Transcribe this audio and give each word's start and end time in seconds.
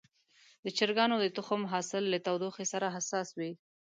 د 0.63 0.65
چرګانو 0.77 1.15
د 1.21 1.25
تخم 1.37 1.61
حاصل 1.71 2.03
له 2.13 2.17
تودوخې 2.25 2.65
سره 2.73 2.87
حساس 2.95 3.27
وي. 3.37 3.51